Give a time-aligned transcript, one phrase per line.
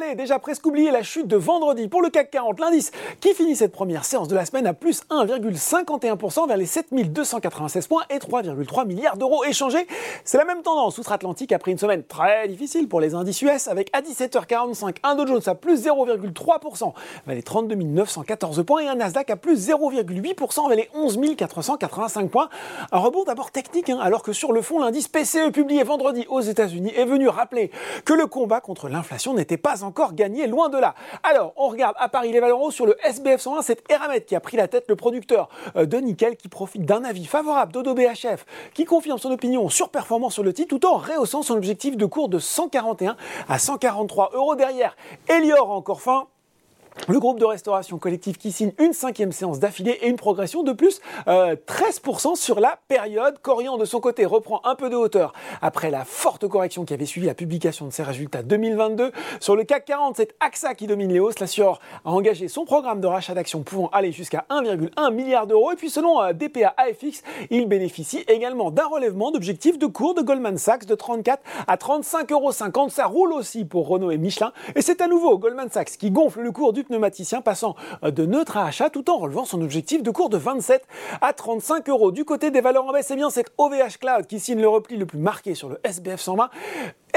[0.00, 3.56] Allez, déjà presque oublié la chute de vendredi pour le CAC 40, l'indice qui finit
[3.56, 8.86] cette première séance de la semaine à plus 1,51% vers les 7296 points et 3,3
[8.86, 9.88] milliards d'euros échangés.
[10.22, 13.90] C'est la même tendance outre-Atlantique après une semaine très difficile pour les indices US avec
[13.92, 16.92] à 17h45 un Dow Jones à plus 0,3%
[17.26, 22.30] vers les 32 914 points et un Nasdaq à plus 0,8% vers les 11 485
[22.30, 22.48] points.
[22.92, 26.40] Un rebond d'abord technique hein, alors que sur le fond l'indice PCE publié vendredi aux
[26.40, 27.72] États-Unis est venu rappeler
[28.04, 30.94] que le combat contre l'inflation n'était pas encore gagné, loin de là.
[31.22, 34.40] Alors, on regarde à Paris les valeurs sur le SBF 120, c'est Eramet qui a
[34.40, 38.44] pris la tête, le producteur euh, de nickel qui profite d'un avis favorable d'Odo BHF,
[38.74, 42.04] qui confirme son opinion sur performance sur le titre tout en rehaussant son objectif de
[42.04, 43.16] cours de 141
[43.48, 44.96] à 143 euros derrière.
[45.28, 46.26] Elior encore fin,
[47.06, 50.72] le groupe de restauration collective qui signe une cinquième séance d'affilée et une progression de
[50.72, 53.38] plus 13% euh, sur la période.
[53.40, 57.06] Corian de son côté reprend un peu de hauteur après la forte correction qui avait
[57.06, 59.12] suivi la publication de ses résultats 2022.
[59.40, 61.38] Sur le CAC 40, c'est AXA qui domine les hausses.
[61.38, 65.72] La Sior a engagé son programme de rachat d'actions pouvant aller jusqu'à 1,1 milliard d'euros.
[65.72, 70.22] Et puis selon euh, DPA AFX, il bénéficie également d'un relèvement d'objectifs de cours de
[70.22, 72.52] Goldman Sachs de 34 à 35,50 euros.
[72.90, 74.52] Ça roule aussi pour Renault et Michelin.
[74.74, 78.26] Et c'est à nouveau Goldman Sachs qui gonfle le cours du pneumaticien passant euh, de
[78.26, 80.86] neutre à achat tout en relevant son objectif de cours de 27
[81.20, 82.10] à 35 euros.
[82.10, 84.96] Du côté des valeurs en baisse, c'est bien cette OVH Cloud qui signe le repli
[84.96, 86.50] le plus marqué sur le SBF 120.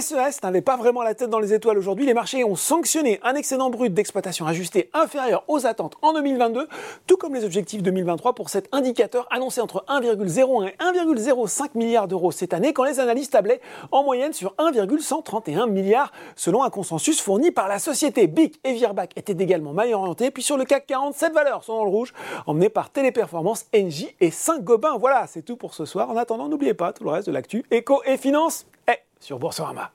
[0.00, 2.06] SES e n'avait pas vraiment la tête dans les étoiles aujourd'hui.
[2.06, 6.68] Les marchés ont sanctionné un excédent brut d'exploitation ajusté inférieur aux attentes en 2022,
[7.06, 12.32] tout comme les objectifs 2023 pour cet indicateur annoncé entre 1,01 et 1,05 milliards d'euros
[12.32, 13.60] cette année, quand les analystes tablaient
[13.92, 18.26] en moyenne sur 1,131 milliards, selon un consensus fourni par la société.
[18.26, 20.30] BIC et Virbac étaient également mal orientés.
[20.30, 22.14] Puis sur le CAC 40, cette valeurs sont dans le rouge,
[22.46, 24.96] emmenées par Téléperformance, Engie et Saint-Gobain.
[24.98, 26.08] Voilà, c'est tout pour ce soir.
[26.10, 28.66] En attendant, n'oubliez pas tout le reste de l'actu éco et finance
[29.24, 29.93] sur Boursorama.